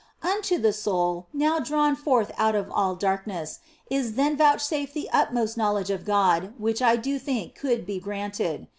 Unto 0.23 0.57
the 0.57 0.73
soul 0.73 1.27
(now 1.31 1.59
drawn 1.59 1.95
forth 1.95 2.31
out 2.39 2.55
of 2.55 2.71
all 2.71 2.95
darkness) 2.95 3.59
is 3.87 4.15
then 4.15 4.35
vouchsafed 4.35 4.95
the 4.95 5.07
utmost 5.13 5.57
knowledge 5.57 5.91
of 5.91 6.05
God 6.05 6.55
which 6.57 6.81
I 6.81 6.95
do 6.95 7.19
think 7.19 7.53
could 7.53 7.85
be 7.85 7.99
granted. 7.99 8.67